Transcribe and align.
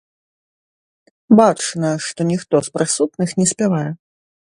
Бачна, 1.39 1.91
што 2.05 2.21
ніхто 2.31 2.55
з 2.69 2.73
прысутных 2.79 3.29
не 3.41 3.47
спявае. 3.53 3.83